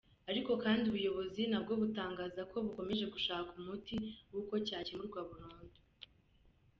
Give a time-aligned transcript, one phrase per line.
[0.31, 3.95] Ariko kandi ubuyobozi nabwo butangaza ko bukomeje gushaka umuti
[4.31, 5.79] w’uko cyakemurwa burundu.